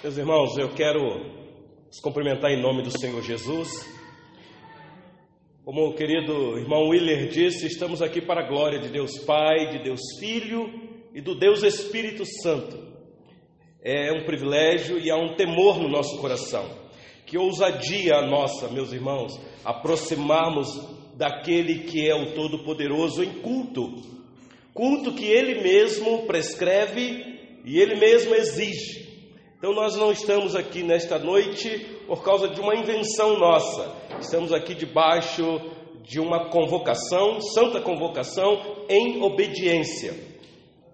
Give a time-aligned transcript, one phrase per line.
[0.00, 1.00] Meus irmãos, eu quero
[1.90, 3.68] os cumprimentar em nome do Senhor Jesus.
[5.64, 9.82] Como o querido irmão Willer disse, estamos aqui para a glória de Deus Pai, de
[9.82, 10.72] Deus Filho
[11.12, 12.78] e do Deus Espírito Santo.
[13.82, 16.64] É um privilégio e há um temor no nosso coração.
[17.26, 20.68] Que ousadia a nossa, meus irmãos, aproximarmos
[21.16, 23.96] daquele que é o Todo-Poderoso em culto.
[24.72, 29.07] Culto que Ele mesmo prescreve e Ele mesmo exige.
[29.58, 33.92] Então nós não estamos aqui nesta noite por causa de uma invenção nossa.
[34.20, 35.42] Estamos aqui debaixo
[36.04, 40.14] de uma convocação, santa convocação em obediência.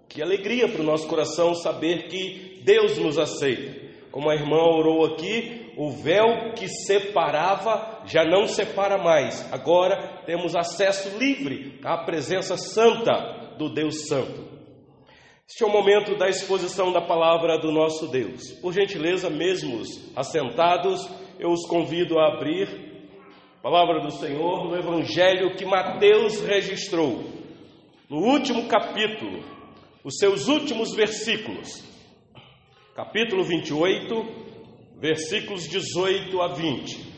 [0.09, 3.85] Que alegria para o nosso coração saber que Deus nos aceita.
[4.11, 9.47] Como a irmã orou aqui, o véu que separava já não separa mais.
[9.53, 14.54] Agora temos acesso livre à presença santa do Deus Santo.
[15.47, 18.51] Este é o momento da exposição da palavra do nosso Deus.
[18.63, 21.07] Por gentileza, mesmos assentados,
[21.39, 22.67] eu os convido a abrir
[23.59, 27.25] a palavra do Senhor no Evangelho que Mateus registrou,
[28.09, 29.45] no último capítulo,
[30.03, 31.85] os seus últimos versículos,
[32.97, 34.15] capítulo 28,
[34.97, 37.15] versículos 18 a 20.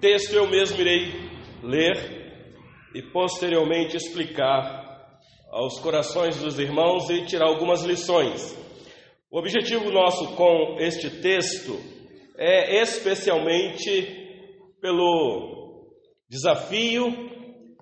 [0.00, 1.12] Texto eu mesmo irei
[1.62, 2.16] ler
[2.94, 5.18] e posteriormente explicar
[5.50, 8.56] aos corações dos irmãos e tirar algumas lições.
[9.30, 11.78] O objetivo nosso com este texto
[12.38, 14.24] é especialmente
[14.80, 15.90] pelo
[16.28, 17.06] desafio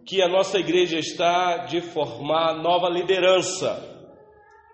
[0.06, 3.93] que a nossa igreja está de formar nova liderança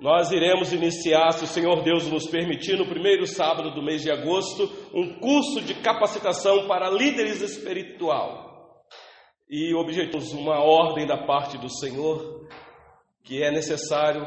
[0.01, 4.11] nós iremos iniciar, se o Senhor Deus nos permitir, no primeiro sábado do mês de
[4.11, 4.63] agosto,
[4.95, 8.83] um curso de capacitação para líderes espiritual.
[9.49, 12.49] E objetivos uma ordem da parte do Senhor
[13.23, 14.27] que é necessário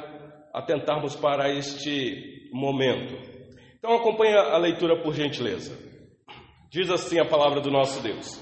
[0.54, 3.16] atentarmos para este momento.
[3.78, 5.76] Então acompanha a leitura por gentileza.
[6.70, 8.39] Diz assim a palavra do nosso Deus.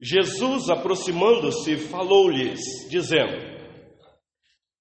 [0.00, 2.60] Jesus, aproximando-se, falou-lhes,
[2.90, 3.49] dizendo: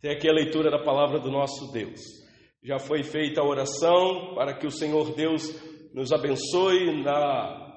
[0.00, 2.00] Tem aqui a leitura da palavra do nosso Deus.
[2.62, 5.42] Já foi feita a oração para que o Senhor Deus
[5.92, 7.74] nos abençoe na,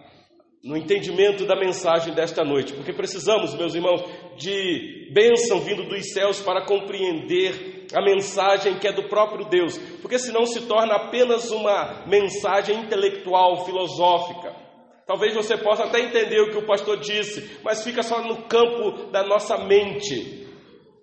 [0.63, 4.03] no entendimento da mensagem desta noite, porque precisamos, meus irmãos,
[4.37, 10.19] de bênção vindo dos céus para compreender a mensagem que é do próprio Deus, porque
[10.19, 14.55] senão se torna apenas uma mensagem intelectual, filosófica.
[15.07, 19.09] Talvez você possa até entender o que o pastor disse, mas fica só no campo
[19.11, 20.40] da nossa mente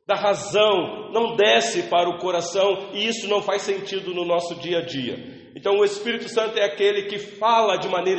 [0.08, 4.78] da razão, não desce para o coração e isso não faz sentido no nosso dia
[4.78, 5.50] a dia.
[5.54, 8.18] Então, o Espírito Santo é aquele que fala de maneira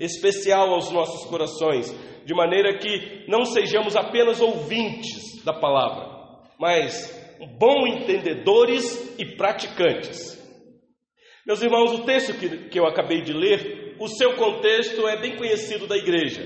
[0.00, 1.94] especial aos nossos corações,
[2.24, 6.08] de maneira que não sejamos apenas ouvintes da palavra,
[6.58, 7.14] mas
[7.58, 10.34] bons entendedores e praticantes.
[11.46, 15.36] Meus irmãos, o texto que, que eu acabei de ler, o seu contexto é bem
[15.36, 16.42] conhecido da igreja.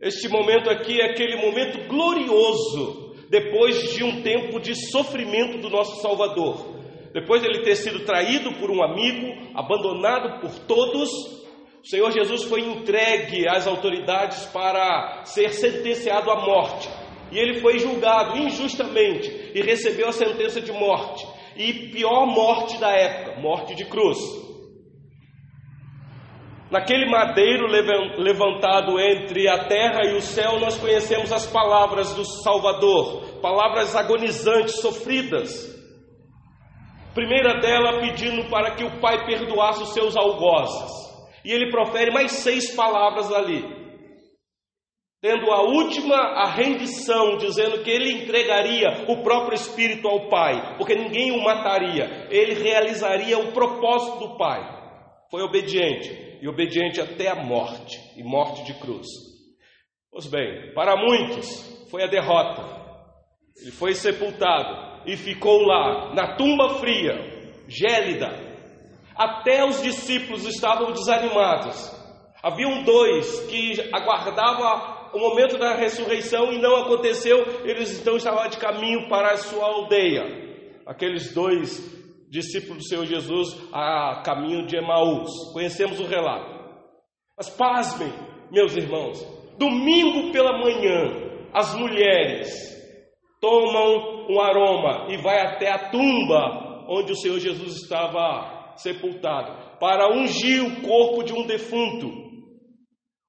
[0.00, 3.03] Este momento aqui é aquele momento glorioso
[3.34, 6.72] depois de um tempo de sofrimento do nosso Salvador.
[7.12, 11.10] Depois de ele ter sido traído por um amigo, abandonado por todos,
[11.82, 16.88] o Senhor Jesus foi entregue às autoridades para ser sentenciado à morte.
[17.32, 21.26] E ele foi julgado injustamente e recebeu a sentença de morte.
[21.56, 24.43] E pior morte da época, morte de cruz.
[26.74, 27.68] Naquele madeiro
[28.18, 34.80] levantado entre a terra e o céu, nós conhecemos as palavras do Salvador, palavras agonizantes,
[34.80, 35.72] sofridas.
[37.14, 40.90] Primeira dela pedindo para que o Pai perdoasse os seus algozes.
[41.44, 43.62] E ele profere mais seis palavras ali.
[45.22, 50.96] Tendo a última, a rendição, dizendo que ele entregaria o próprio Espírito ao Pai, porque
[50.96, 54.60] ninguém o mataria, ele realizaria o propósito do Pai.
[55.30, 59.06] Foi obediente e obediente até a morte e morte de cruz.
[60.10, 62.62] Pois bem, para muitos foi a derrota.
[63.58, 67.14] Ele foi sepultado e ficou lá, na tumba fria,
[67.66, 68.28] gélida.
[69.16, 71.90] Até os discípulos estavam desanimados.
[72.42, 78.58] Haviam dois que aguardavam o momento da ressurreição e não aconteceu, eles então estavam de
[78.58, 80.24] caminho para a sua aldeia.
[80.84, 82.03] Aqueles dois
[82.34, 85.30] discípulos do Senhor Jesus a caminho de Emaús.
[85.52, 86.52] Conhecemos o relato.
[87.36, 88.12] Mas pasmem,
[88.50, 89.24] meus irmãos,
[89.56, 92.50] domingo pela manhã, as mulheres
[93.40, 100.12] tomam um aroma e vai até a tumba onde o Senhor Jesus estava sepultado para
[100.12, 102.24] ungir o corpo de um defunto.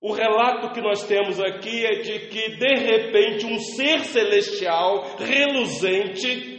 [0.02, 6.55] O relato que nós temos aqui é de que, de repente, um ser celestial reluzente,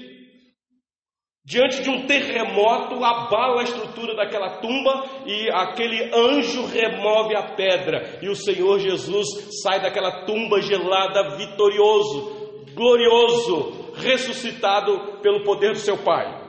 [1.46, 8.18] diante de um terremoto, abala a estrutura daquela tumba e aquele anjo remove a pedra.
[8.20, 15.96] E o Senhor Jesus sai daquela tumba gelada, vitorioso, glorioso, ressuscitado pelo poder do seu
[16.02, 16.44] Pai.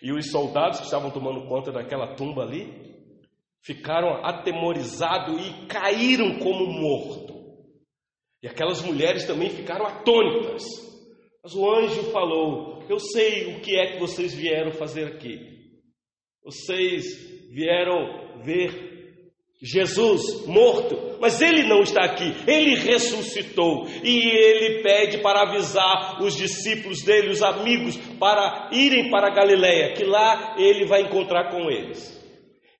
[0.00, 2.72] E os soldados que estavam tomando conta daquela tumba ali
[3.60, 7.34] ficaram atemorizados e caíram como morto.
[8.40, 10.62] E aquelas mulheres também ficaram atônitas.
[11.42, 15.38] Mas o anjo falou: Eu sei o que é que vocês vieram fazer aqui.
[16.42, 17.04] Vocês
[17.50, 18.88] vieram ver
[19.60, 26.36] Jesus morto, mas ele não está aqui, ele ressuscitou e ele pede para avisar os
[26.36, 32.16] discípulos dele, os amigos, para irem para Galiléia, que lá ele vai encontrar com eles.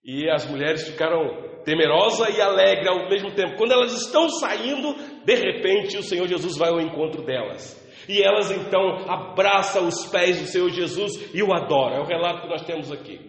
[0.05, 3.57] E as mulheres ficaram temerosas e alegres ao mesmo tempo.
[3.57, 4.95] Quando elas estão saindo,
[5.25, 7.78] de repente o Senhor Jesus vai ao encontro delas.
[8.09, 11.97] E elas então abraçam os pés do Senhor Jesus e o adoram.
[11.97, 13.21] É o relato que nós temos aqui.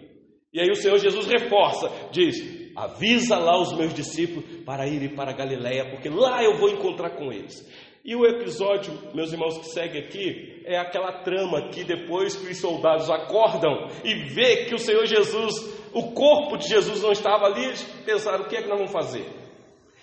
[0.53, 5.33] E aí o Senhor Jesus reforça, diz: avisa lá os meus discípulos para irem para
[5.33, 7.67] Galiléia, porque lá eu vou encontrar com eles.
[8.03, 12.57] E o episódio, meus irmãos, que segue aqui, é aquela trama que depois que os
[12.57, 17.65] soldados acordam e vê que o Senhor Jesus o corpo de Jesus não estava ali,
[17.65, 19.25] eles pensaram: o que é que nós vamos fazer?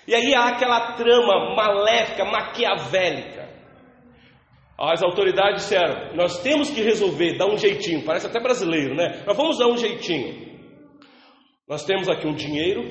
[0.07, 3.36] E aí há aquela trama maléfica, maquiavélica.
[4.79, 9.23] As autoridades disseram: nós temos que resolver, dar um jeitinho, parece até brasileiro, né?
[9.27, 10.47] Nós vamos dar um jeitinho.
[11.67, 12.83] Nós temos aqui um dinheiro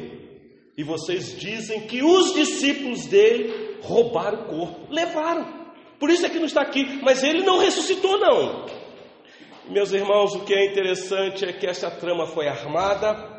[0.78, 5.66] e vocês dizem que os discípulos dele roubaram o corpo, levaram.
[6.00, 8.66] Por isso é que não está aqui, mas ele não ressuscitou, não.
[9.70, 13.34] Meus irmãos, o que é interessante é que essa trama foi armada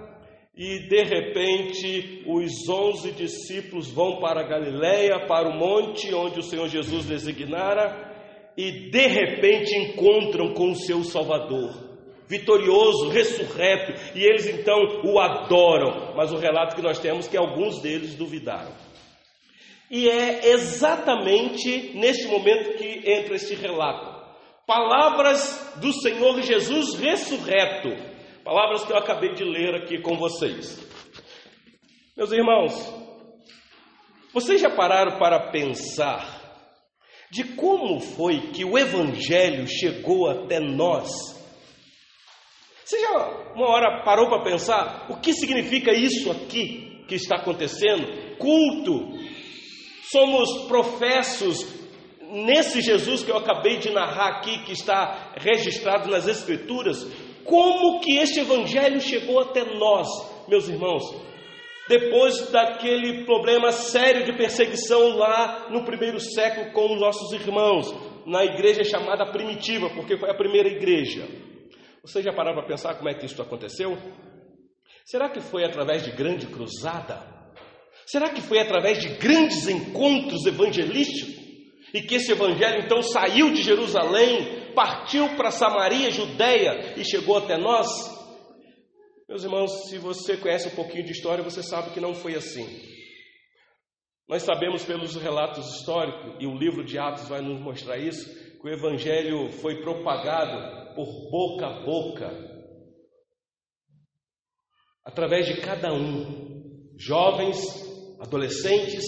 [0.56, 6.69] e de repente os onze discípulos vão para Galiléia, para o monte onde o Senhor
[6.69, 8.06] Jesus designara
[8.56, 11.75] e de repente encontram com o seu Salvador,
[12.26, 16.14] vitorioso, ressurreto, e eles então o adoram.
[16.17, 18.73] Mas o relato que nós temos é que alguns deles duvidaram.
[19.91, 24.17] E é exatamente neste momento que entra este relato.
[24.67, 27.91] Palavras do Senhor Jesus ressurreto.
[28.43, 30.85] Palavras que eu acabei de ler aqui com vocês.
[32.17, 32.73] Meus irmãos,
[34.32, 36.36] vocês já pararam para pensar
[37.31, 41.11] de como foi que o Evangelho chegou até nós?
[42.84, 48.37] Você já uma hora parou para pensar o que significa isso aqui que está acontecendo?
[48.38, 49.19] Culto.
[50.11, 51.67] Somos professos
[52.31, 57.05] nesse Jesus que eu acabei de narrar aqui, que está registrado nas Escrituras,
[57.44, 60.06] como que este Evangelho chegou até nós,
[60.49, 61.02] meus irmãos?
[61.88, 67.95] Depois daquele problema sério de perseguição lá no primeiro século com os nossos irmãos,
[68.26, 71.28] na igreja chamada primitiva, porque foi a primeira igreja.
[72.02, 73.97] Você já parou para pensar como é que isso aconteceu?
[75.05, 77.23] Será que foi através de grande cruzada?
[78.05, 81.37] Será que foi através de grandes encontros evangelísticos?
[81.95, 87.57] E que esse evangelho então saiu de Jerusalém, partiu para Samaria, Judéia e chegou até
[87.57, 88.15] nós?
[89.28, 92.64] Meus irmãos, se você conhece um pouquinho de história, você sabe que não foi assim.
[94.28, 98.25] Nós sabemos pelos relatos históricos, e o livro de Atos vai nos mostrar isso,
[98.61, 102.30] que o evangelho foi propagado por boca a boca,
[105.04, 107.59] através de cada um, jovens,
[108.21, 109.04] adolescentes,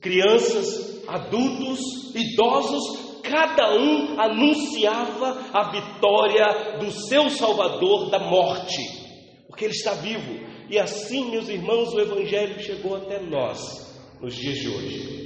[0.00, 1.80] crianças, adultos,
[2.16, 9.01] idosos, cada um anunciava a vitória do seu Salvador da morte,
[9.52, 10.32] porque ele está vivo.
[10.70, 13.60] E assim, meus irmãos, o Evangelho chegou até nós
[14.18, 15.22] nos dias de hoje.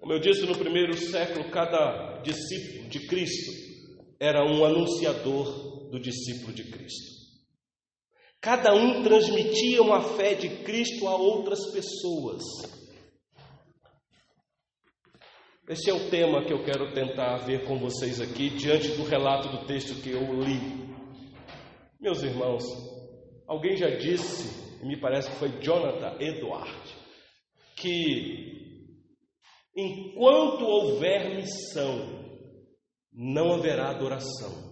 [0.00, 3.52] Como eu disse, no primeiro século, cada discípulo de Cristo
[4.18, 7.18] era um anunciador do discípulo de Cristo.
[8.40, 12.42] Cada um transmitia uma fé de Cristo a outras pessoas.
[15.68, 19.50] Esse é o tema que eu quero tentar ver com vocês aqui, diante do relato
[19.50, 20.88] do texto que eu li.
[22.00, 22.62] Meus irmãos,
[23.46, 26.96] alguém já disse, me parece que foi Jonathan Edward,
[27.74, 28.86] que
[29.76, 32.18] enquanto houver missão,
[33.12, 34.68] não haverá adoração.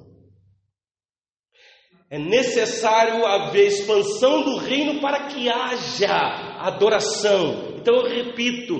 [2.08, 6.14] É necessário haver expansão do reino para que haja
[6.60, 7.74] adoração.
[7.76, 8.74] Então eu repito,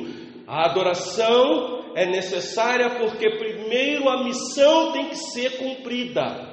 [0.46, 6.45] a adoração é necessária porque primeiro a missão tem que ser cumprida.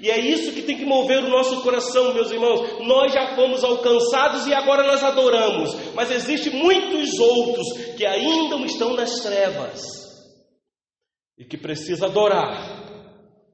[0.00, 2.86] E é isso que tem que mover o nosso coração, meus irmãos.
[2.86, 7.66] Nós já fomos alcançados e agora nós adoramos, mas existem muitos outros
[7.96, 9.82] que ainda estão nas trevas
[11.38, 12.80] e que precisam adorar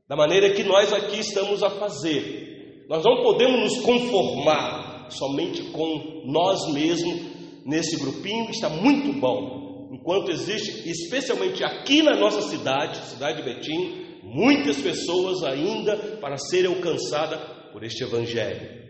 [0.08, 2.84] da maneira que nós aqui estamos a fazer.
[2.88, 9.88] Nós não podemos nos conformar somente com nós mesmos nesse grupinho, está muito bom.
[9.92, 16.74] Enquanto existe, especialmente aqui na nossa cidade, cidade de Betim, muitas pessoas ainda para serem
[16.74, 17.40] alcançadas
[17.72, 18.84] por este Evangelho.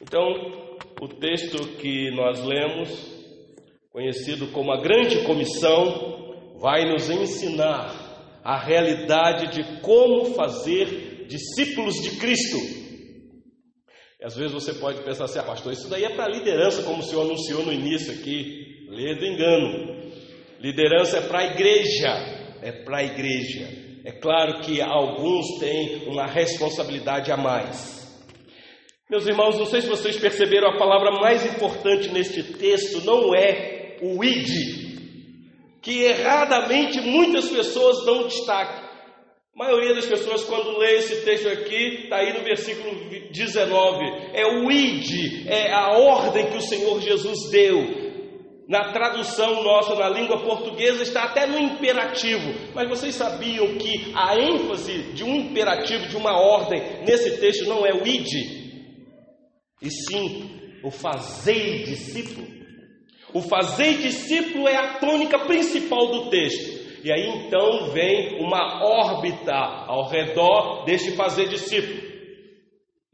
[0.00, 0.22] Então,
[1.00, 2.90] o texto que nós lemos,
[3.90, 12.18] conhecido como a Grande Comissão, vai nos ensinar a realidade de como fazer discípulos de
[12.18, 12.58] Cristo.
[14.22, 17.02] Às vezes você pode pensar assim, ah, pastor, isso daí é para liderança, como o
[17.02, 18.86] senhor anunciou no início aqui.
[18.88, 20.02] Lê do engano.
[20.60, 22.33] Liderança é para a igreja,
[22.64, 23.68] é para a igreja.
[24.06, 28.02] É claro que alguns têm uma responsabilidade a mais.
[29.08, 33.98] Meus irmãos, não sei se vocês perceberam, a palavra mais importante neste texto não é
[34.00, 34.48] o id,
[35.82, 38.82] que erradamente muitas pessoas dão destaque.
[39.54, 42.92] A maioria das pessoas, quando lê esse texto aqui, está aí no versículo
[43.30, 48.03] 19, é o id, é a ordem que o Senhor Jesus deu.
[48.66, 52.72] Na tradução nossa, na língua portuguesa, está até no imperativo.
[52.74, 57.84] Mas vocês sabiam que a ênfase de um imperativo, de uma ordem, nesse texto não
[57.84, 58.32] é o id,
[59.82, 62.46] e sim o fazer discípulo.
[63.34, 66.84] O fazer discípulo é a tônica principal do texto.
[67.04, 72.03] E aí então vem uma órbita ao redor deste fazer discípulo.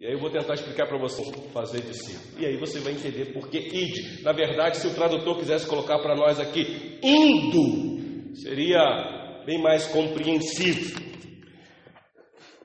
[0.00, 2.40] E aí eu vou tentar explicar para você fazer discípulo.
[2.40, 4.22] E aí você vai entender por que id.
[4.22, 10.98] Na verdade, se o tradutor quisesse colocar para nós aqui indo, seria bem mais compreensível.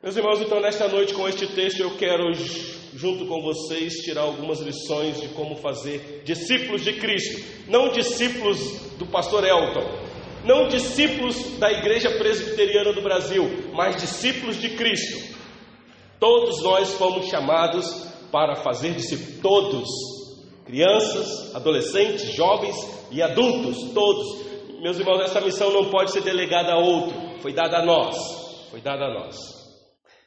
[0.01, 2.31] Meus irmãos, então nesta noite com este texto eu quero
[2.93, 9.05] junto com vocês, tirar algumas lições de como fazer discípulos de Cristo, não discípulos do
[9.07, 9.83] pastor Elton,
[10.45, 15.34] não discípulos da Igreja Presbiteriana do Brasil, mas discípulos de Cristo.
[16.19, 19.89] Todos nós fomos chamados para fazer discípulos, todos,
[20.65, 22.75] crianças, adolescentes, jovens
[23.11, 24.45] e adultos, todos.
[24.81, 28.15] Meus irmãos, essa missão não pode ser delegada a outro, foi dada a nós,
[28.69, 29.35] foi dada a nós.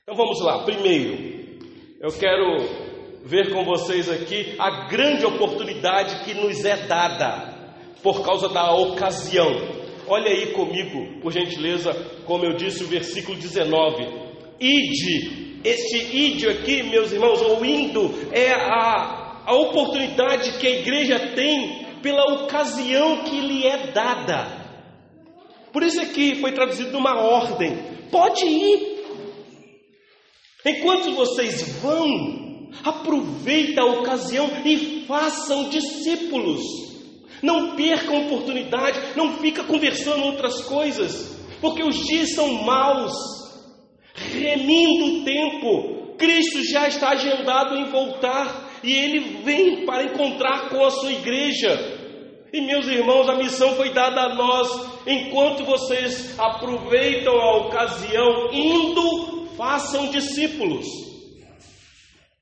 [0.03, 1.61] Então vamos lá, primeiro,
[2.01, 2.89] eu quero
[3.25, 9.51] ver com vocês aqui a grande oportunidade que nos é dada por causa da ocasião.
[10.07, 11.93] Olha aí comigo, por gentileza,
[12.25, 14.07] como eu disse, o versículo 19.
[14.59, 21.33] Ide, este ide aqui, meus irmãos, ou indo, é a, a oportunidade que a igreja
[21.35, 24.59] tem pela ocasião que lhe é dada.
[25.73, 27.77] Por isso aqui foi traduzido numa ordem.
[28.11, 28.99] Pode ir,
[30.65, 36.61] Enquanto vocês vão, aproveita a ocasião e façam discípulos.
[37.41, 43.15] Não percam oportunidade, não fica conversando outras coisas, porque os dias são maus.
[44.33, 50.85] Remindo o tempo, Cristo já está agendado em voltar e ele vem para encontrar com
[50.85, 51.97] a sua igreja.
[52.53, 54.69] E meus irmãos, a missão foi dada a nós,
[55.07, 60.87] enquanto vocês aproveitam a ocasião indo façam discípulos.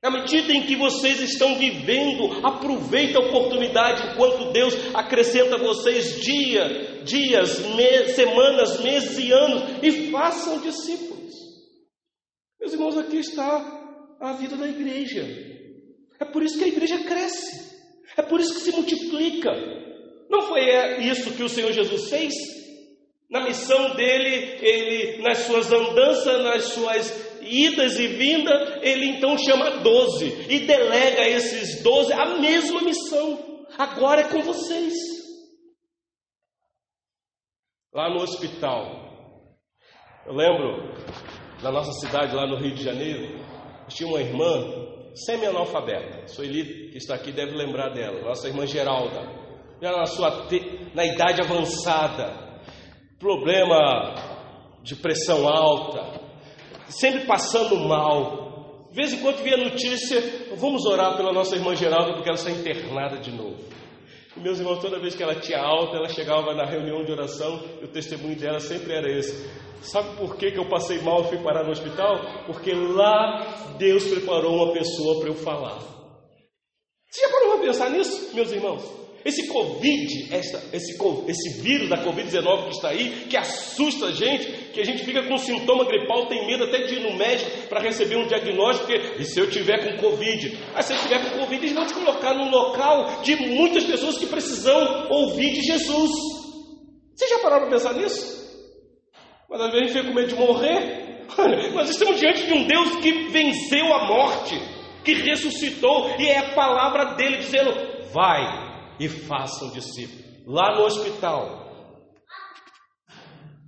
[0.03, 6.21] À medida em que vocês estão vivendo, aproveite a oportunidade enquanto Deus acrescenta a vocês
[6.21, 11.06] dia, dias, me, semanas, meses e anos e façam discípulos.
[12.59, 15.23] Meus irmãos, aqui está a vida da igreja.
[16.19, 17.67] É por isso que a igreja cresce.
[18.17, 19.51] É por isso que se multiplica.
[20.29, 20.61] Não foi
[21.05, 22.33] isso que o Senhor Jesus fez?
[23.29, 29.81] Na missão dele, ele, nas suas andanças, nas suas idas e vindas, ele então chama
[29.81, 33.65] doze e delega a esses doze a mesma missão.
[33.77, 34.93] Agora é com vocês.
[37.93, 39.57] Lá no hospital,
[40.25, 40.93] eu lembro
[41.61, 43.39] da nossa cidade, lá no Rio de Janeiro,
[43.87, 46.27] tinha uma irmã semi-analfabeta.
[46.27, 49.47] Sueli, que está aqui, deve lembrar dela, nossa irmã Geralda.
[49.81, 50.47] Ela na sua
[50.93, 52.61] na idade avançada,
[53.19, 54.15] problema
[54.83, 56.21] de pressão alta,
[56.87, 58.87] sempre passando mal.
[58.89, 60.21] De vez em quando via notícia,
[60.57, 63.76] vamos orar pela nossa irmã Geralda porque ela está internada de novo.
[64.37, 67.59] E meus irmãos, toda vez que ela tinha alta, ela chegava na reunião de oração
[67.81, 69.49] e o testemunho dela sempre era esse.
[69.81, 72.19] Sabe por que, que eu passei mal e fui parar no hospital?
[72.45, 75.79] Porque lá Deus preparou uma pessoa para eu falar.
[77.09, 78.96] Você já parou para pensar nisso, meus irmãos?
[79.25, 80.97] Esse Covid, essa, esse,
[81.27, 85.23] esse vírus da Covid-19 que está aí, que assusta a gente, que a gente fica
[85.23, 89.21] com sintoma gripal, tem medo até de ir no médico para receber um diagnóstico, porque,
[89.21, 90.57] e se eu tiver com Covid?
[90.73, 94.17] Aí se eu tiver com Covid, eles vão te colocar num local de muitas pessoas
[94.17, 96.11] que precisam ouvir de Jesus.
[97.15, 98.37] Você já parou para pensar nisso?
[99.49, 101.07] Mas às vezes a gente fica com medo de morrer.
[101.73, 104.61] Nós estamos diante de um Deus que venceu a morte,
[105.03, 107.73] que ressuscitou, e é a palavra dele dizendo:
[108.13, 108.66] vai,
[108.99, 110.25] e façam discípulos.
[110.45, 111.67] Lá no hospital,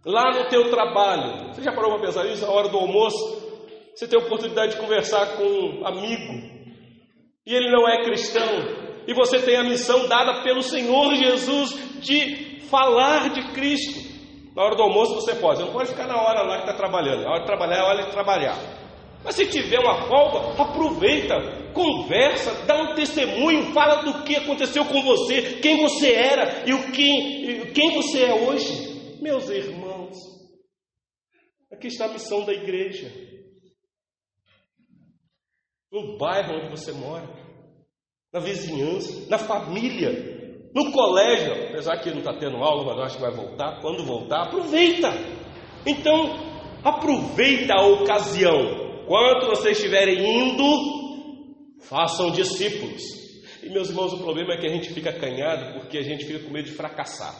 [0.06, 1.54] lá no teu trabalho.
[1.54, 2.46] Você já parou para pensar nisso?
[2.46, 3.18] A hora do almoço,
[3.94, 6.34] você tem a oportunidade de conversar com um amigo
[7.46, 8.48] e ele não é cristão.
[9.08, 14.08] E você tem a missão dada pelo Senhor Jesus de falar de Cristo.
[14.56, 16.74] Na hora do almoço você pode, você não pode ficar na hora lá que está
[16.74, 17.24] trabalhando.
[17.24, 18.79] Na hora de trabalhar é hora de trabalhar.
[19.24, 21.36] Mas se tiver uma folga, aproveita,
[21.74, 26.92] conversa, dá um testemunho, fala do que aconteceu com você, quem você era e o
[26.92, 29.20] que, quem você é hoje.
[29.22, 30.16] Meus irmãos,
[31.72, 33.12] aqui está a missão da igreja.
[35.92, 37.28] No bairro onde você mora,
[38.32, 43.16] na vizinhança, na família, no colégio, apesar que não está tendo aula, mas eu acho
[43.18, 43.82] que vai voltar.
[43.82, 45.10] Quando voltar, aproveita.
[45.86, 46.38] Então,
[46.84, 50.64] aproveita a ocasião Enquanto vocês estiverem indo,
[51.82, 53.02] façam discípulos.
[53.64, 56.38] E meus irmãos, o problema é que a gente fica acanhado porque a gente fica
[56.46, 57.34] com medo de fracassar.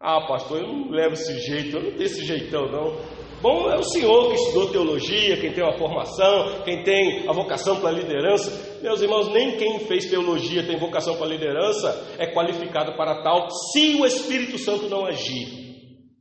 [0.00, 2.96] Ah, pastor, eu não levo esse jeito, eu não tenho esse jeitão, não.
[3.40, 7.80] Bom, é o senhor que estudou teologia, quem tem uma formação, quem tem a vocação
[7.80, 8.80] para liderança.
[8.82, 13.94] Meus irmãos, nem quem fez teologia tem vocação para liderança é qualificado para tal, se
[13.94, 15.59] o Espírito Santo não agir.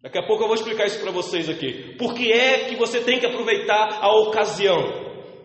[0.01, 1.95] Daqui a pouco eu vou explicar isso para vocês aqui.
[1.97, 4.77] Por que é que você tem que aproveitar a ocasião?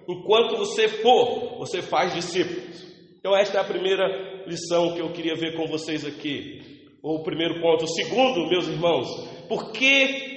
[0.09, 2.85] Enquanto você for, você faz discípulos.
[3.19, 6.61] Então, esta é a primeira lição que eu queria ver com vocês aqui.
[7.03, 7.85] Ou o primeiro ponto.
[7.85, 9.09] O segundo, meus irmãos,
[9.49, 10.35] por que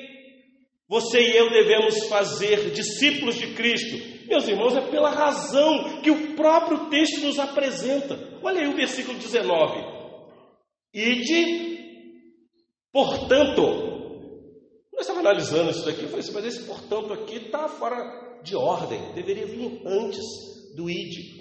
[0.89, 4.27] você e eu devemos fazer discípulos de Cristo?
[4.27, 8.17] Meus irmãos, é pela razão que o próprio texto nos apresenta.
[8.41, 9.79] Olha aí o versículo 19.
[10.93, 11.77] Ide,
[12.91, 13.96] portanto,
[14.97, 18.55] eu estava analisando isso daqui, eu falei assim, mas esse portanto aqui está fora de
[18.55, 20.25] ordem, deveria vir antes
[20.75, 21.37] do id.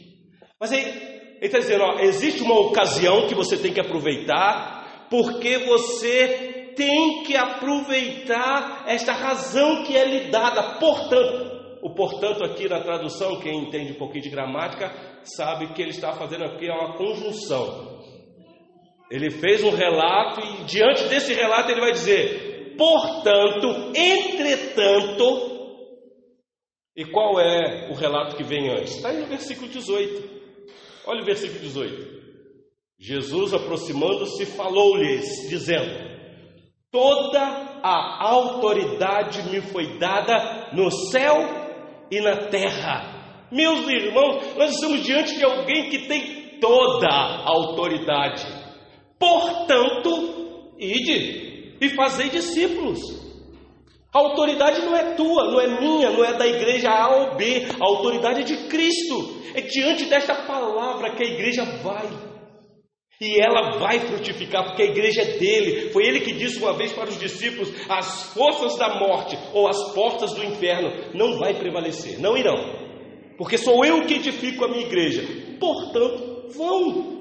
[0.61, 5.57] Mas aí, ele está dizendo, ó, existe uma ocasião que você tem que aproveitar, porque
[5.59, 10.79] você tem que aproveitar esta razão que é lhe dada.
[10.79, 14.93] Portanto, o portanto aqui na tradução, quem entende um pouquinho de gramática,
[15.23, 17.97] sabe que ele está fazendo aqui uma conjunção.
[19.11, 22.46] Ele fez um relato e diante desse relato ele vai dizer:
[22.77, 25.57] portanto, entretanto.
[26.97, 28.97] E qual é o relato que vem antes?
[28.97, 30.37] Está aí no versículo 18.
[31.07, 32.17] Olha o versículo 18.
[32.99, 36.07] Jesus, aproximando-se, falou-lhes, dizendo:
[36.91, 37.41] Toda
[37.83, 41.37] a autoridade me foi dada no céu
[42.11, 43.49] e na terra.
[43.53, 48.45] Meus irmãos, nós estamos diante de alguém que tem toda a autoridade.
[49.19, 51.46] Portanto, ide,
[51.81, 53.01] e fazei discípulos.
[54.13, 57.67] A autoridade não é tua, não é minha, não é da igreja A ou B,
[57.79, 59.37] a autoridade é de Cristo.
[59.55, 62.09] É diante desta palavra que a igreja vai.
[63.21, 65.91] E ela vai frutificar, porque a igreja é dele.
[65.91, 69.95] Foi ele que disse uma vez para os discípulos: as forças da morte ou as
[69.95, 72.57] portas do inferno não vai prevalecer, não irão.
[73.39, 75.23] Porque sou eu que edifico a minha igreja.
[75.59, 77.17] Portanto, vão.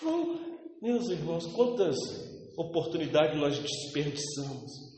[0.00, 0.40] Vão.
[0.80, 1.96] Meus irmãos, quantas
[2.56, 4.90] oportunidade nós desperdiçamos.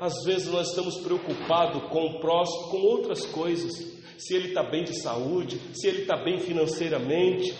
[0.00, 3.72] Às vezes nós estamos preocupados com o próximo, com outras coisas.
[4.18, 7.54] Se ele está bem de saúde, se ele está bem financeiramente,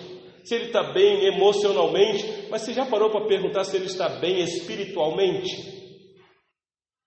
[0.44, 4.40] se ele está bem emocionalmente, mas você já parou para perguntar se ele está bem
[4.40, 5.74] espiritualmente?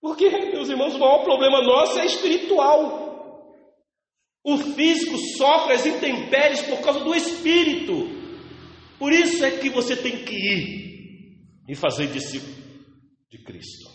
[0.02, 3.10] Porque, meus irmãos, o maior problema nosso é espiritual.
[4.44, 8.10] O físico sofre as intempéries por causa do espírito.
[8.98, 10.89] Por isso é que você tem que ir
[11.70, 12.56] e fazer discípulo
[13.30, 13.88] de Cristo.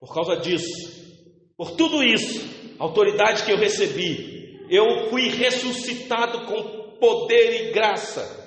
[0.00, 6.96] Por causa disso, por tudo isso, a autoridade que eu recebi, eu fui ressuscitado com
[6.98, 8.42] poder e graça.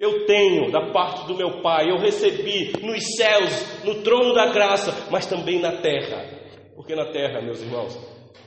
[0.00, 5.08] Eu tenho da parte do meu Pai, eu recebi nos céus, no trono da graça,
[5.10, 6.24] mas também na terra.
[6.74, 7.94] Por que na terra, meus irmãos?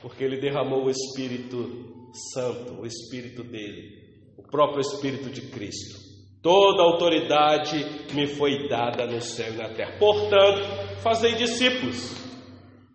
[0.02, 6.09] Porque Ele derramou o Espírito Santo, o Espírito dele, o próprio Espírito de Cristo.
[6.42, 9.98] Toda autoridade me foi dada no céu e na terra.
[9.98, 10.62] Portanto,
[11.02, 12.14] fazei discípulos.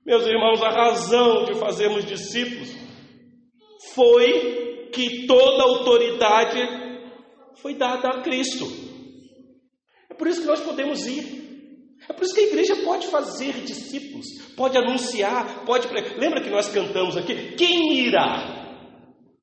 [0.03, 2.75] Meus irmãos, a razão de fazermos discípulos
[3.93, 6.59] foi que toda autoridade
[7.61, 8.65] foi dada a Cristo.
[10.09, 11.45] É por isso que nós podemos ir.
[12.07, 15.87] É por isso que a igreja pode fazer discípulos, pode anunciar, pode.
[16.17, 17.55] Lembra que nós cantamos aqui?
[17.55, 18.54] Quem irá?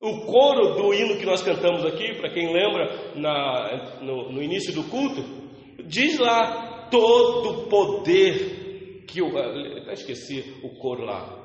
[0.03, 4.73] O coro do hino que nós cantamos aqui, para quem lembra, na, no, no, início
[4.73, 5.23] do culto,
[5.87, 9.27] diz lá: todo poder que eu.
[9.37, 11.41] Até esqueci o coro lá.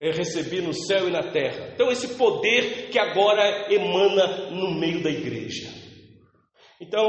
[0.00, 1.72] Eu recebi no céu e na terra.
[1.74, 5.68] Então, esse poder que agora emana no meio da igreja.
[6.80, 7.04] Então,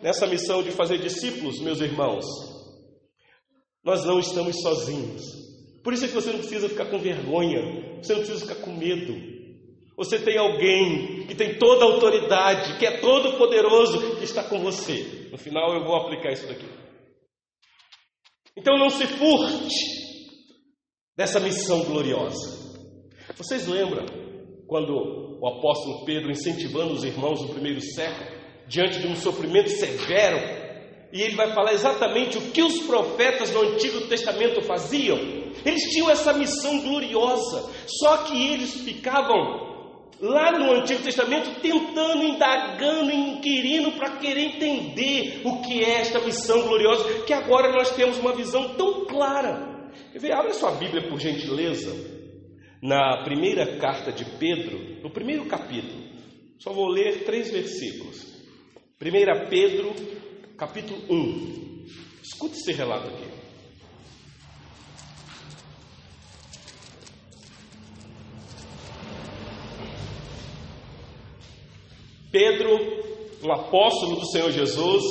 [0.00, 2.24] nessa missão de fazer discípulos, meus irmãos,
[3.82, 5.22] nós não estamos sozinhos.
[5.82, 8.76] Por isso é que você não precisa ficar com vergonha, você não precisa ficar com
[8.76, 9.33] medo.
[9.96, 14.58] Você tem alguém que tem toda a autoridade, que é todo poderoso, que está com
[14.58, 15.28] você.
[15.30, 16.66] No final eu vou aplicar isso daqui.
[18.56, 19.74] Então não se furte
[21.16, 22.64] dessa missão gloriosa.
[23.36, 24.04] Vocês lembram
[24.66, 24.92] quando
[25.40, 28.30] o apóstolo Pedro incentivando os irmãos no primeiro século,
[28.66, 30.38] diante de um sofrimento severo,
[31.12, 35.16] e ele vai falar exatamente o que os profetas no Antigo Testamento faziam?
[35.64, 39.73] Eles tinham essa missão gloriosa, só que eles ficavam
[40.24, 46.62] lá no Antigo Testamento, tentando, indagando, inquirindo para querer entender o que é esta missão
[46.62, 49.92] gloriosa, que agora nós temos uma visão tão clara.
[50.32, 51.92] Abre sua Bíblia, por gentileza,
[52.82, 56.02] na primeira carta de Pedro, no primeiro capítulo.
[56.58, 58.24] Só vou ler três versículos.
[59.00, 59.92] 1 Pedro,
[60.56, 61.84] capítulo 1.
[62.22, 63.33] Escute esse relato aqui.
[72.34, 72.68] Pedro,
[73.44, 75.04] um apóstolo do Senhor Jesus,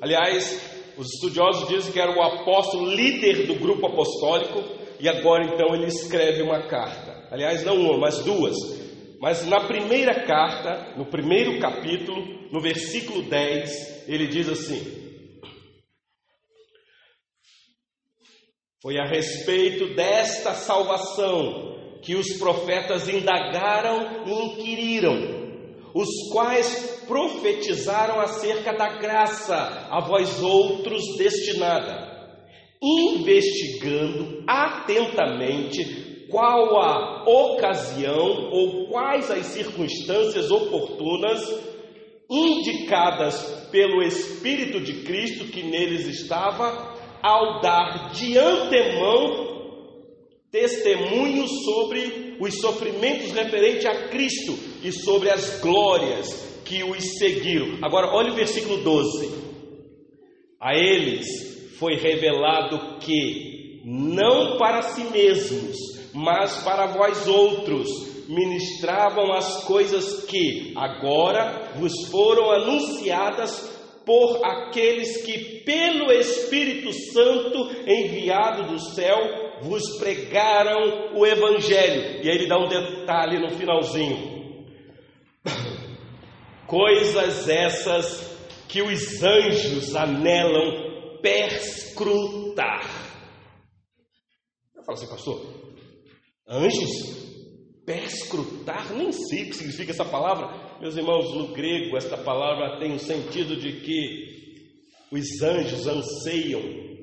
[0.00, 4.60] aliás, os estudiosos dizem que era o apóstolo líder do grupo apostólico,
[4.98, 7.28] e agora então ele escreve uma carta.
[7.30, 8.56] Aliás, não uma, mas duas.
[9.20, 14.82] Mas na primeira carta, no primeiro capítulo, no versículo 10, ele diz assim:
[18.82, 25.43] Foi a respeito desta salvação que os profetas indagaram e inquiriram
[25.94, 32.36] os quais profetizaram acerca da graça a vós outros destinada,
[32.82, 41.40] investigando atentamente qual a ocasião ou quais as circunstâncias oportunas
[42.28, 49.54] indicadas pelo Espírito de Cristo que neles estava, ao dar de antemão
[50.50, 56.28] testemunho sobre os sofrimentos referentes a Cristo e sobre as glórias
[56.64, 57.78] que os seguiram.
[57.82, 59.30] Agora, olha o versículo 12.
[60.60, 61.26] A eles
[61.78, 65.76] foi revelado que, não para si mesmos,
[66.12, 67.88] mas para vós outros,
[68.28, 73.72] ministravam as coisas que agora vos foram anunciadas
[74.06, 79.18] por aqueles que, pelo Espírito Santo enviado do céu,
[79.62, 82.24] vos pregaram o Evangelho.
[82.24, 84.66] E aí ele dá um detalhe no finalzinho:
[86.66, 88.34] coisas essas
[88.68, 92.84] que os anjos anelam perscrutar.
[94.74, 95.74] Eu falo assim, pastor,
[96.48, 97.24] anjos?
[97.86, 98.92] Perscrutar?
[98.94, 100.78] Nem sei o que significa essa palavra.
[100.80, 104.34] Meus irmãos, no grego, esta palavra tem o sentido de que
[105.12, 106.93] os anjos anseiam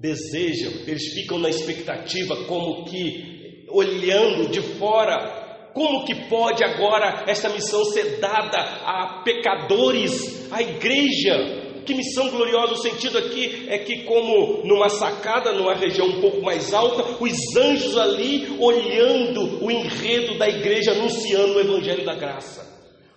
[0.00, 7.48] desejam, eles ficam na expectativa, como que olhando de fora, como que pode agora esta
[7.48, 11.66] missão ser dada a pecadores, à igreja?
[11.84, 12.74] Que missão gloriosa!
[12.74, 17.56] O sentido aqui é que, como numa sacada, numa região um pouco mais alta, os
[17.56, 22.66] anjos ali olhando o enredo da igreja, anunciando o Evangelho da Graça,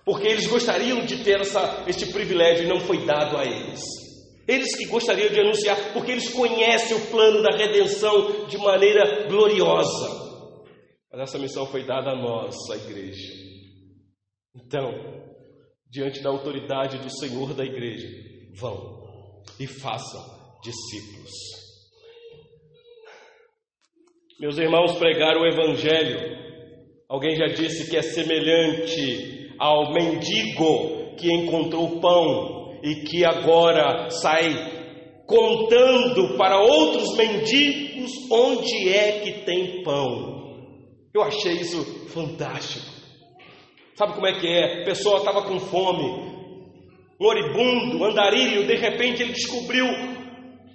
[0.04, 4.01] porque eles gostariam de ter essa, este privilégio e não foi dado a eles.
[4.52, 10.20] Eles que gostariam de anunciar, porque eles conhecem o plano da redenção de maneira gloriosa.
[11.10, 13.32] Mas essa missão foi dada a nós, a igreja.
[14.54, 14.92] Então,
[15.90, 18.06] diante da autoridade do Senhor da igreja,
[18.54, 19.02] vão
[19.58, 20.22] e façam
[20.62, 21.30] discípulos.
[24.38, 26.36] Meus irmãos, pregar o Evangelho,
[27.08, 34.82] alguém já disse que é semelhante ao mendigo que encontrou pão e que agora sai
[35.26, 40.32] contando para outros mendigos onde é que tem pão.
[41.14, 42.90] Eu achei isso fantástico.
[43.94, 44.82] Sabe como é que é?
[44.82, 46.32] A pessoa estava com fome,
[47.20, 49.86] moribundo, andarilho, de repente ele descobriu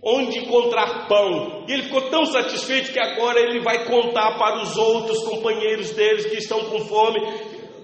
[0.04, 1.66] onde encontrar pão.
[1.68, 6.26] E ele ficou tão satisfeito que agora ele vai contar para os outros companheiros deles
[6.26, 7.20] que estão com fome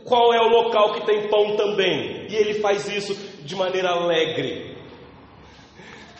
[0.05, 2.27] qual é o local que tem pão também.
[2.29, 4.77] E ele faz isso de maneira alegre.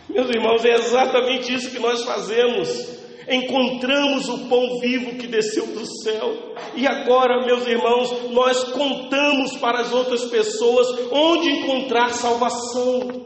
[0.10, 2.70] Meus irmãos, é exatamente isso que nós fazemos.
[3.28, 9.80] Encontramos o pão vivo que desceu do céu, e agora, meus irmãos, nós contamos para
[9.80, 13.24] as outras pessoas onde encontrar salvação.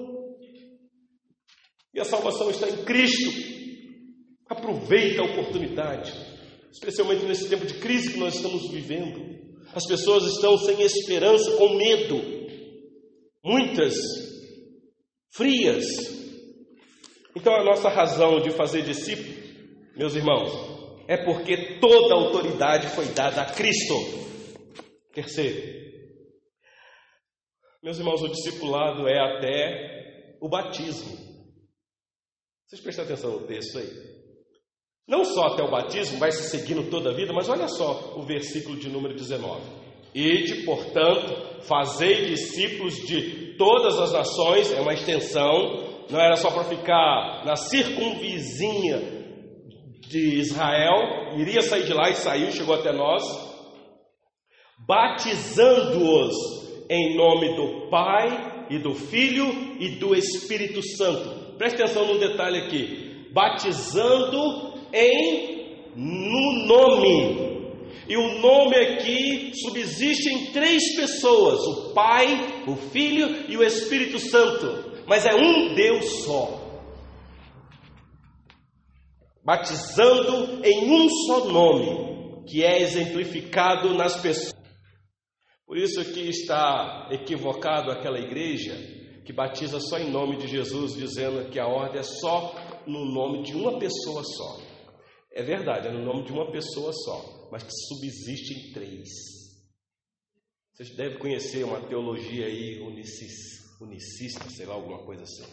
[1.94, 3.32] E a salvação está em Cristo.
[4.48, 6.14] Aproveita a oportunidade,
[6.72, 9.20] especialmente nesse tempo de crise que nós estamos vivendo.
[9.74, 12.37] As pessoas estão sem esperança, com medo,
[13.48, 13.96] muitas
[15.34, 15.86] frias.
[17.34, 19.38] Então, a nossa razão de fazer discípulo,
[19.96, 20.52] meus irmãos,
[21.08, 23.96] é porque toda a autoridade foi dada a Cristo.
[25.14, 25.78] Terceiro,
[27.82, 31.16] meus irmãos, o discipulado é até o batismo.
[32.66, 34.18] Vocês prestem atenção no texto aí.
[35.08, 38.24] Não só até o batismo, vai se seguindo toda a vida, mas olha só o
[38.24, 39.77] versículo de número 19.
[40.14, 46.64] Ide, portanto, fazei discípulos de todas as nações, é uma extensão, não era só para
[46.64, 49.18] ficar na circunvizinha
[50.08, 53.24] de Israel, iria sair de lá e saiu, chegou até nós,
[54.88, 56.36] batizando-os
[56.90, 62.60] em nome do Pai e do Filho e do Espírito Santo preste atenção num detalhe
[62.60, 67.47] aqui: batizando em no nome.
[68.08, 74.20] E o nome aqui subsiste em três pessoas: o Pai, o Filho e o Espírito
[74.20, 75.04] Santo.
[75.08, 76.68] Mas é um Deus só.
[79.44, 84.58] Batizando em um só nome, que é exemplificado nas pessoas.
[85.66, 88.74] Por isso que está equivocado aquela igreja
[89.26, 92.56] que batiza só em nome de Jesus, dizendo que a ordem é só
[92.88, 94.58] no nome de uma pessoa só.
[95.34, 99.08] É verdade, é no nome de uma pessoa só, mas que subsiste em três.
[100.74, 103.36] Vocês devem conhecer uma teologia aí unicis,
[103.82, 105.46] unicista, sei lá, alguma coisa assim,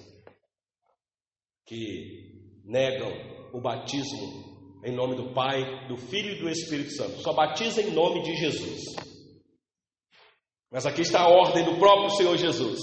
[1.67, 3.11] que negam
[3.53, 4.55] o batismo
[4.85, 7.23] em nome do Pai, do Filho e do Espírito Santo.
[7.23, 8.83] Só batiza em nome de Jesus.
[10.71, 12.79] Mas aqui está a ordem do próprio Senhor Jesus.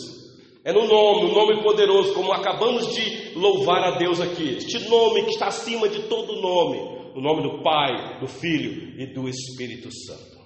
[0.64, 4.58] É no nome, o nome poderoso, como acabamos de louvar a Deus aqui.
[4.58, 7.01] Este nome que está acima de todo nome.
[7.16, 10.42] O nome do Pai, do Filho e do Espírito Santo.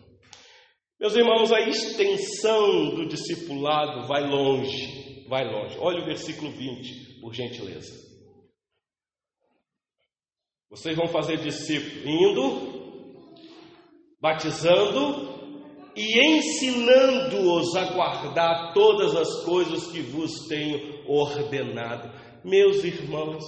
[1.00, 5.26] Meus irmãos, a extensão do discipulado vai longe.
[5.28, 5.78] Vai longe.
[5.80, 7.94] Olha o versículo 20, por gentileza.
[10.70, 13.36] Vocês vão fazer discípulo indo,
[14.20, 15.36] batizando
[15.96, 22.12] e ensinando-os a guardar todas as coisas que vos tenho ordenado.
[22.44, 23.44] Meus irmãos,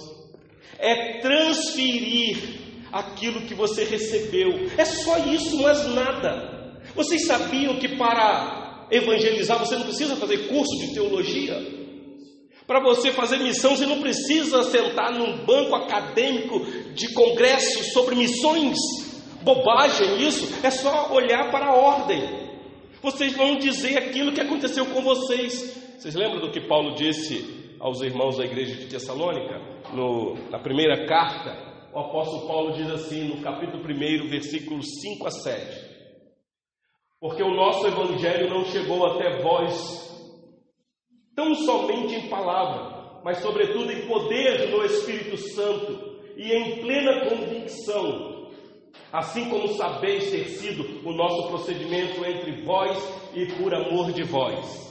[0.78, 4.68] é transferir aquilo que você recebeu.
[4.76, 6.80] É só isso, mas nada.
[6.94, 11.78] Vocês sabiam que para evangelizar você não precisa fazer curso de teologia?
[12.66, 16.60] Para você fazer missão, você não precisa sentar num banco acadêmico
[16.94, 18.76] de congressos sobre missões
[19.42, 22.22] bobagem isso, é só olhar para a ordem.
[23.00, 25.96] Vocês vão dizer aquilo que aconteceu com vocês.
[25.98, 29.60] Vocês lembram do que Paulo disse aos irmãos da igreja de Tessalônica?
[29.94, 35.30] No, na primeira carta, o apóstolo Paulo diz assim, no capítulo 1, versículos 5 a
[35.30, 35.98] 7.
[37.20, 40.08] Porque o nosso evangelho não chegou até vós
[41.34, 48.38] tão somente em palavra, mas sobretudo em poder do Espírito Santo e em plena convicção
[49.12, 52.98] assim como sabeis ter sido o nosso procedimento entre vós
[53.34, 54.88] e por amor de vós.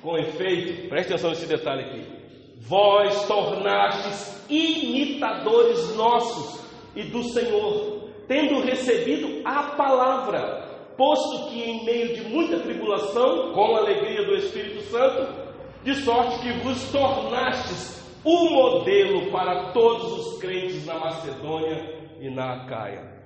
[0.00, 2.17] Com efeito, preste atenção nesse detalhe aqui:
[2.58, 6.60] vós tornastes imitadores nossos
[6.94, 13.76] e do Senhor, tendo recebido a palavra, posto que em meio de muita tribulação, com
[13.76, 15.48] a alegria do Espírito Santo,
[15.84, 22.64] de sorte que vos tornastes o modelo para todos os crentes na Macedônia e na
[22.64, 23.18] Acaia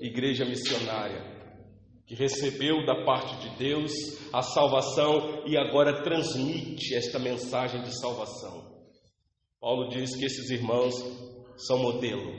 [0.00, 1.22] igreja missionária,
[2.06, 3.92] que recebeu da parte de Deus
[4.32, 8.69] a salvação e agora transmite esta mensagem de salvação.
[9.60, 10.94] Paulo diz que esses irmãos
[11.54, 12.32] são modelo.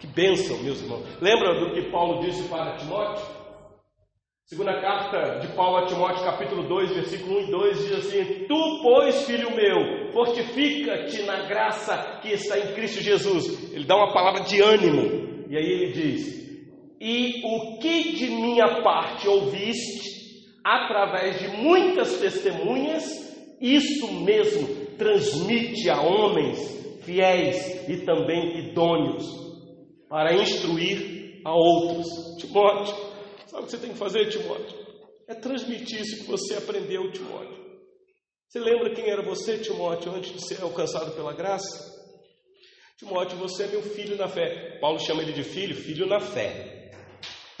[0.00, 1.04] Que bênção, meus irmãos.
[1.20, 3.22] Lembra do que Paulo disse para Timóteo?
[4.46, 8.80] Segunda carta de Paulo a Timóteo, capítulo 2, versículo 1 e 2, diz assim: Tu,
[8.82, 13.70] pois, filho meu, fortifica-te na graça que está em Cristo Jesus.
[13.74, 15.46] Ele dá uma palavra de ânimo.
[15.50, 16.44] E aí ele diz:
[16.98, 20.08] e o que de minha parte ouviste,
[20.64, 23.22] através de muitas testemunhas,
[23.60, 26.58] Isso mesmo transmite a homens
[27.02, 29.24] fiéis e também idôneos
[30.08, 32.06] para instruir a outros.
[32.38, 32.94] Timóteo,
[33.46, 34.84] sabe o que você tem que fazer, Timóteo?
[35.28, 37.64] É transmitir isso que você aprendeu, Timóteo.
[38.48, 41.92] Você lembra quem era você, Timóteo, antes de ser alcançado pela graça?
[42.98, 44.78] Timóteo, você é meu filho na fé.
[44.80, 46.73] Paulo chama ele de filho, filho na fé.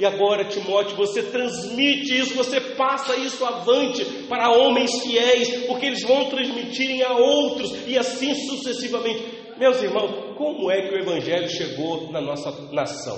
[0.00, 6.02] E agora, Timóteo, você transmite isso, você passa isso avante para homens fiéis, porque eles
[6.02, 9.22] vão transmitirem a outros e assim sucessivamente.
[9.56, 13.16] Meus irmãos, como é que o Evangelho chegou na nossa nação?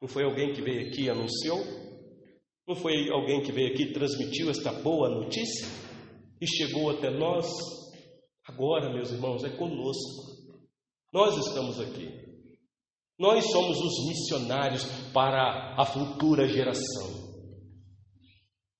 [0.00, 1.58] Não foi alguém que veio aqui e anunciou?
[2.68, 5.66] Não foi alguém que veio aqui e transmitiu esta boa notícia?
[6.38, 7.46] E chegou até nós?
[8.46, 10.38] Agora, meus irmãos, é conosco.
[11.12, 12.29] Nós estamos aqui.
[13.20, 17.20] Nós somos os missionários para a futura geração.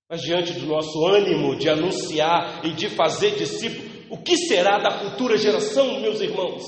[0.09, 4.97] Mas diante do nosso ânimo de anunciar e de fazer discípulo, o que será da
[4.97, 6.63] futura geração, meus irmãos?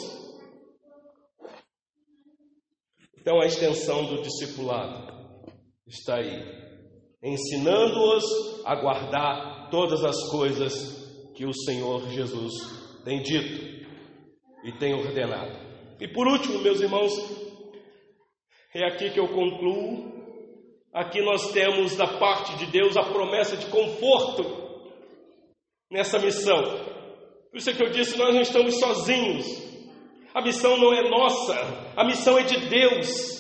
[3.19, 5.11] Então a extensão do discipulado
[5.87, 6.43] está aí,
[7.23, 8.23] ensinando-os
[8.65, 10.73] a guardar todas as coisas
[11.33, 12.53] que o Senhor Jesus
[13.03, 13.89] tem dito
[14.63, 15.57] e tem ordenado.
[15.99, 17.42] E por último, meus irmãos,
[18.73, 20.11] é aqui que eu concluo.
[20.91, 24.43] Aqui nós temos da parte de Deus a promessa de conforto
[25.91, 26.61] nessa missão.
[27.51, 29.45] Por isso é que eu disse: nós não estamos sozinhos.
[30.33, 31.55] A missão não é nossa,
[31.95, 33.33] a missão é de Deus.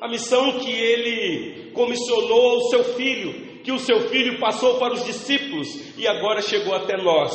[0.00, 5.04] A missão que Ele comissionou ao seu filho, que o seu filho passou para os
[5.04, 7.34] discípulos e agora chegou até nós.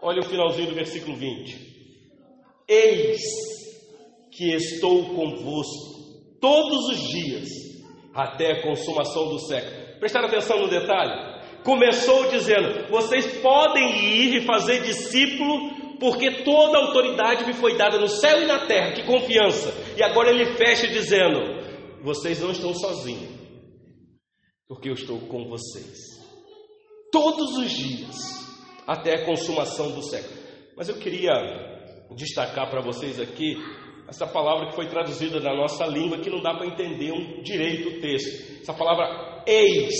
[0.00, 1.58] Olha o finalzinho do versículo 20:
[2.66, 3.20] Eis
[4.32, 5.92] que estou convosco
[6.40, 7.48] todos os dias
[8.14, 9.98] até a consumação do século.
[10.00, 11.32] Prestar atenção no detalhe.
[11.62, 17.98] Começou dizendo: Vocês podem ir e fazer discípulo, porque toda a autoridade me foi dada
[17.98, 18.92] no céu e na terra.
[18.92, 19.72] Que confiança!
[19.96, 21.38] E agora ele fecha dizendo:
[22.02, 23.30] Vocês não estão sozinhos,
[24.66, 26.12] porque eu estou com vocês
[27.12, 28.16] todos os dias
[28.86, 30.40] até a consumação do século.
[30.76, 31.30] Mas eu queria
[32.16, 33.56] destacar para vocês aqui
[34.12, 37.88] essa palavra que foi traduzida na nossa língua, que não dá para entender um direito
[37.88, 38.60] o texto.
[38.60, 39.94] Essa palavra eis.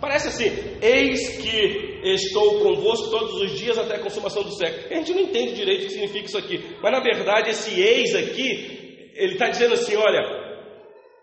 [0.00, 4.86] Parece assim, eis que estou convosco todos os dias até a consumação do século.
[4.90, 6.64] A gente não entende direito o que significa isso aqui.
[6.82, 10.22] Mas na verdade, esse eis aqui, ele está dizendo assim: olha,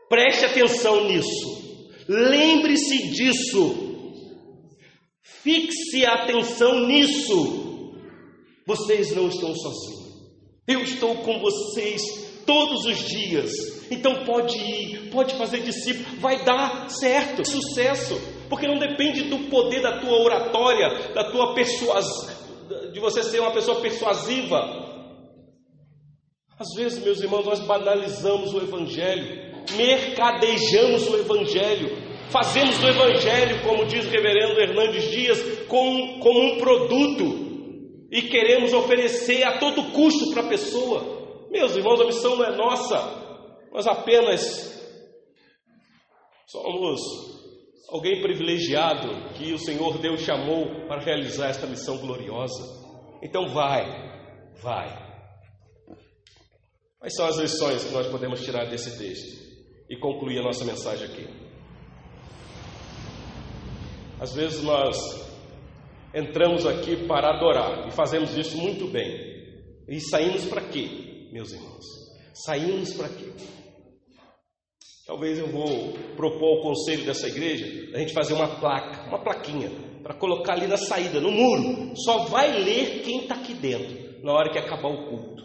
[0.08, 4.30] preste atenção nisso, lembre-se disso,
[5.24, 7.96] fixe a atenção nisso.
[8.68, 10.03] Vocês não estão sozinhos.
[10.68, 12.02] Eu estou com vocês
[12.46, 13.52] todos os dias.
[13.92, 19.82] Então pode ir, pode fazer discípulo, vai dar certo, sucesso, porque não depende do poder
[19.82, 22.34] da tua oratória, da tua persuasão,
[22.92, 24.82] de você ser uma pessoa persuasiva.
[26.58, 31.90] Às vezes, meus irmãos, nós banalizamos o evangelho, mercadejamos o evangelho,
[32.30, 37.43] fazemos o evangelho, como diz o reverendo Hernandes Dias, como, como um produto
[38.14, 41.48] e queremos oferecer a todo custo para a pessoa.
[41.50, 44.72] Meus irmãos, a missão não é nossa, nós apenas
[46.46, 47.02] somos
[47.90, 52.64] alguém privilegiado que o Senhor Deus chamou para realizar esta missão gloriosa.
[53.24, 53.84] Então vai,
[54.62, 54.90] vai.
[57.00, 59.42] Quais são as lições que nós podemos tirar desse texto
[59.90, 61.28] e concluir a nossa mensagem aqui?
[64.20, 65.33] Às vezes nós
[66.14, 69.34] entramos aqui para adorar e fazemos isso muito bem.
[69.88, 71.84] E saímos para quê, meus irmãos?
[72.34, 73.32] Saímos para quê?
[75.06, 79.70] Talvez eu vou propor ao conselho dessa igreja a gente fazer uma placa, uma plaquinha,
[80.02, 81.94] para colocar ali na saída, no muro.
[81.96, 85.44] Só vai ler quem está aqui dentro, na hora que acabar o culto.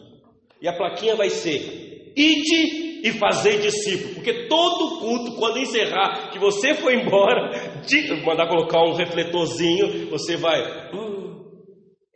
[0.63, 6.39] E a plaquinha vai ser: Ide e fazer discípulo, porque todo culto, quando encerrar, que
[6.39, 11.47] você foi embora, de, mandar colocar um refletorzinho, você vai, uh,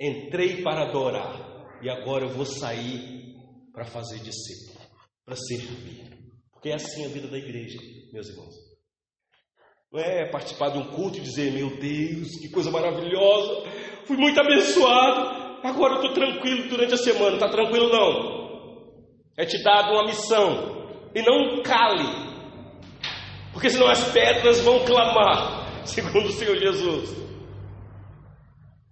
[0.00, 3.34] entrei para adorar, e agora eu vou sair
[3.72, 4.80] para fazer discípulo,
[5.24, 6.10] para servir,
[6.52, 7.78] porque é assim a vida da igreja,
[8.12, 8.54] meus irmãos.
[9.92, 13.68] Não é participar de um culto e dizer, meu Deus, que coisa maravilhosa,
[14.06, 18.41] fui muito abençoado, agora eu estou tranquilo durante a semana, está tranquilo não?
[19.36, 20.88] É te dado uma missão.
[21.14, 22.04] E não cale.
[23.52, 27.22] Porque senão as pedras vão clamar, segundo o Senhor Jesus.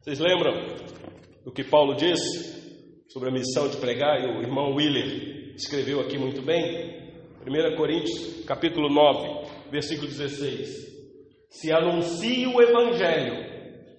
[0.01, 0.53] Vocês lembram
[1.45, 4.20] do que Paulo disse sobre a missão de pregar?
[4.20, 7.01] E o irmão Willer escreveu aqui muito bem.
[7.47, 10.91] 1 Coríntios, capítulo 9, versículo 16.
[11.49, 13.51] Se anuncio o Evangelho,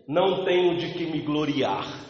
[0.08, 2.06] não tenho de que me gloriar,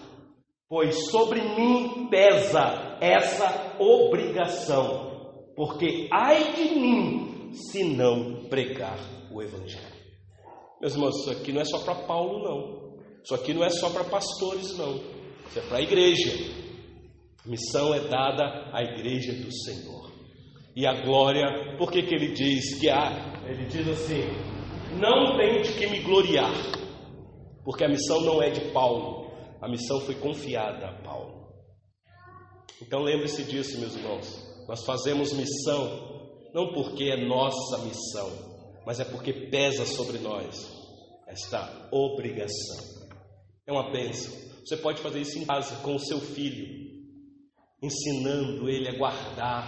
[0.68, 8.99] pois sobre mim pesa essa obrigação, porque ai de mim se não pregar
[9.32, 10.02] o Evangelho.
[10.80, 13.02] Meus irmãos, isso aqui não é só para Paulo, não.
[13.24, 14.95] Isso aqui não é só para pastores, não.
[15.47, 16.32] Isso é para a igreja.
[17.43, 20.12] A missão é dada à igreja do Senhor.
[20.76, 23.41] E a glória, por que, ele diz que há?
[23.47, 24.24] Ele diz assim:
[24.99, 26.54] não tenho de que me gloriar,
[27.66, 31.01] porque a missão não é de Paulo, a missão foi confiada.
[32.82, 34.28] Então lembre-se disso, meus irmãos.
[34.68, 36.12] Nós fazemos missão
[36.54, 38.30] não porque é nossa missão,
[38.86, 40.70] mas é porque pesa sobre nós
[41.28, 43.02] esta obrigação.
[43.66, 44.34] É uma bênção.
[44.66, 46.68] Você pode fazer isso em casa com o seu filho,
[47.82, 49.68] ensinando ele a guardar,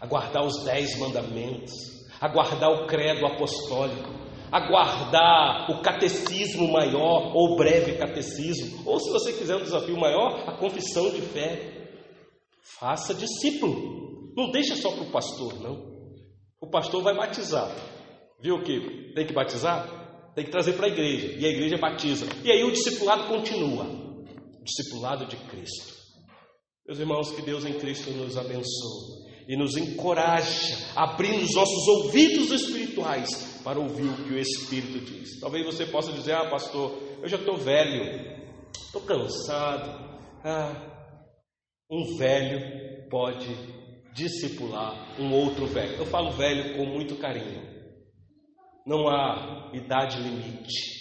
[0.00, 1.72] a guardar os dez mandamentos,
[2.20, 4.10] a guardar o credo apostólico,
[4.50, 10.48] a guardar o catecismo maior ou breve catecismo, ou se você quiser um desafio maior,
[10.48, 11.79] a confissão de fé.
[12.62, 14.32] Faça discípulo.
[14.36, 15.90] Não deixa só para o pastor, não.
[16.60, 17.74] O pastor vai batizar.
[18.40, 20.32] Viu que tem que batizar?
[20.34, 21.38] Tem que trazer para a igreja.
[21.38, 22.26] E a igreja batiza.
[22.44, 23.84] E aí o discipulado continua.
[23.84, 25.94] O discipulado de Cristo.
[26.86, 32.50] Meus irmãos, que Deus em Cristo nos abençoe e nos encoraja, abrindo os nossos ouvidos
[32.50, 35.40] espirituais para ouvir o que o Espírito diz.
[35.40, 38.40] Talvez você possa dizer: Ah, pastor, eu já estou velho,
[38.86, 40.18] estou cansado.
[40.44, 40.89] Ah,
[41.90, 43.48] um velho pode
[44.14, 45.96] discipular um outro velho.
[45.96, 47.68] Eu falo velho com muito carinho.
[48.86, 51.00] Não há idade limite.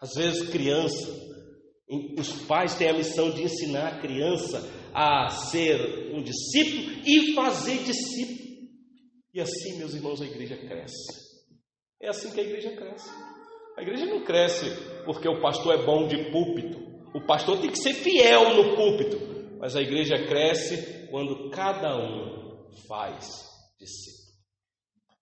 [0.00, 1.08] Às vezes, criança,
[2.18, 4.58] os pais têm a missão de ensinar a criança
[4.92, 8.42] a ser um discípulo e fazer discípulo.
[9.32, 11.22] E assim, meus irmãos, a igreja cresce.
[12.00, 13.08] É assim que a igreja cresce.
[13.78, 14.66] A igreja não cresce
[15.04, 16.78] porque o pastor é bom de púlpito.
[17.14, 19.31] O pastor tem que ser fiel no púlpito.
[19.62, 23.48] Mas a igreja cresce quando cada um faz
[23.78, 24.32] discípulo.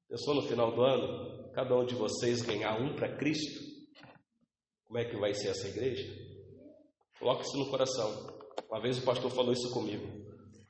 [0.09, 3.61] Pensou no final do ano, cada um de vocês ganhar um para Cristo?
[4.87, 6.11] Como é que vai ser essa igreja?
[7.19, 8.35] Coloque isso no coração.
[8.71, 10.07] Uma vez o pastor falou isso comigo.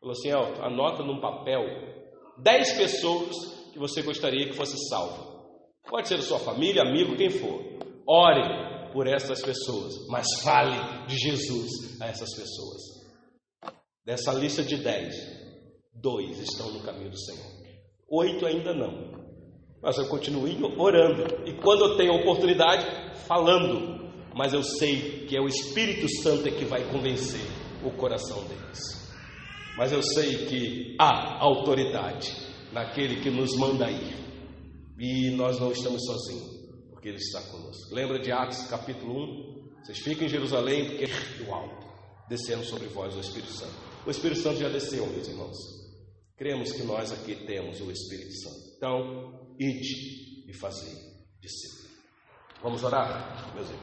[0.00, 1.62] Falou assim: ó, anota num papel
[2.42, 3.36] dez pessoas
[3.72, 5.48] que você gostaria que fosse salvo.
[5.88, 7.62] Pode ser sua família, amigo, quem for.
[8.04, 12.99] Ore por essas pessoas, mas fale de Jesus a essas pessoas.
[14.04, 15.14] Dessa lista de dez,
[15.94, 17.60] dois estão no caminho do Senhor.
[18.08, 19.20] Oito ainda não.
[19.82, 20.44] Mas eu continuo
[20.78, 21.46] orando.
[21.46, 22.86] E quando eu tenho oportunidade,
[23.26, 24.00] falando.
[24.34, 27.40] Mas eu sei que é o Espírito Santo é que vai convencer
[27.84, 28.78] o coração deles.
[29.76, 32.30] Mas eu sei que há autoridade
[32.72, 34.16] naquele que nos manda ir.
[34.98, 36.50] E nós não estamos sozinhos,
[36.90, 37.94] porque Ele está conosco.
[37.94, 39.82] Lembra de Atos capítulo 1?
[39.82, 41.86] Vocês ficam em Jerusalém, porque é o alto,
[42.28, 43.89] descendo sobre vós o Espírito Santo.
[44.06, 45.56] O Espírito Santo já desceu, meus irmãos.
[46.36, 48.74] Cremos que nós aqui temos o Espírito Santo.
[48.76, 50.94] Então, ide e fazei
[51.40, 51.90] discípulo.
[52.62, 53.78] Vamos orar, meus irmãos.